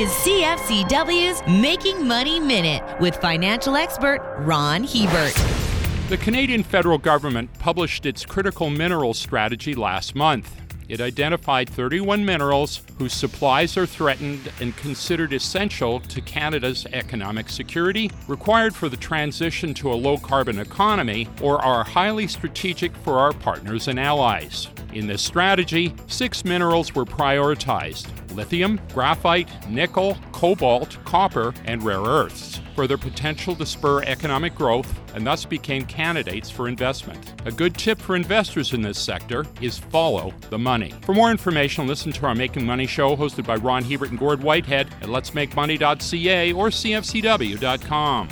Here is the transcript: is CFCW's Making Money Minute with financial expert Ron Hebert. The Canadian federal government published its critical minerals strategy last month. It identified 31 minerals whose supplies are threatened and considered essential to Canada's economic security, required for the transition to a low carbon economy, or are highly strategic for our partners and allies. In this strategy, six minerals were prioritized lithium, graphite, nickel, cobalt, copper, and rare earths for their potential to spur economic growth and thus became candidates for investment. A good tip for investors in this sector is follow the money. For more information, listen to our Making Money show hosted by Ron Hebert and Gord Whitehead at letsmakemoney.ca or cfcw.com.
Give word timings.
is 0.00 0.08
CFCW's 0.12 1.46
Making 1.60 2.08
Money 2.08 2.40
Minute 2.40 2.82
with 3.00 3.16
financial 3.16 3.76
expert 3.76 4.34
Ron 4.38 4.84
Hebert. 4.84 5.34
The 6.08 6.16
Canadian 6.16 6.62
federal 6.62 6.96
government 6.96 7.52
published 7.58 8.06
its 8.06 8.24
critical 8.24 8.70
minerals 8.70 9.18
strategy 9.18 9.74
last 9.74 10.14
month. 10.14 10.58
It 10.88 11.02
identified 11.02 11.68
31 11.68 12.24
minerals 12.24 12.80
whose 12.96 13.12
supplies 13.12 13.76
are 13.76 13.84
threatened 13.84 14.50
and 14.58 14.74
considered 14.74 15.34
essential 15.34 16.00
to 16.00 16.22
Canada's 16.22 16.86
economic 16.94 17.50
security, 17.50 18.10
required 18.26 18.74
for 18.74 18.88
the 18.88 18.96
transition 18.96 19.74
to 19.74 19.92
a 19.92 20.00
low 20.00 20.16
carbon 20.16 20.60
economy, 20.60 21.28
or 21.42 21.62
are 21.62 21.84
highly 21.84 22.26
strategic 22.26 22.96
for 22.96 23.18
our 23.18 23.34
partners 23.34 23.86
and 23.86 24.00
allies. 24.00 24.68
In 24.92 25.06
this 25.06 25.22
strategy, 25.22 25.94
six 26.06 26.44
minerals 26.44 26.94
were 26.94 27.04
prioritized 27.04 28.08
lithium, 28.34 28.80
graphite, 28.92 29.48
nickel, 29.68 30.16
cobalt, 30.32 30.96
copper, 31.04 31.52
and 31.64 31.82
rare 31.82 32.00
earths 32.00 32.60
for 32.74 32.86
their 32.86 32.96
potential 32.96 33.54
to 33.56 33.66
spur 33.66 34.02
economic 34.04 34.54
growth 34.54 34.98
and 35.14 35.26
thus 35.26 35.44
became 35.44 35.84
candidates 35.84 36.48
for 36.50 36.68
investment. 36.68 37.34
A 37.44 37.52
good 37.52 37.76
tip 37.76 38.00
for 38.00 38.16
investors 38.16 38.72
in 38.72 38.82
this 38.82 38.98
sector 38.98 39.44
is 39.60 39.78
follow 39.78 40.32
the 40.50 40.58
money. 40.58 40.94
For 41.02 41.14
more 41.14 41.30
information, 41.30 41.86
listen 41.86 42.12
to 42.12 42.26
our 42.26 42.34
Making 42.34 42.64
Money 42.64 42.86
show 42.86 43.16
hosted 43.16 43.46
by 43.46 43.56
Ron 43.56 43.84
Hebert 43.84 44.10
and 44.10 44.18
Gord 44.18 44.42
Whitehead 44.42 44.88
at 45.02 45.08
letsmakemoney.ca 45.08 46.52
or 46.52 46.68
cfcw.com. 46.68 48.28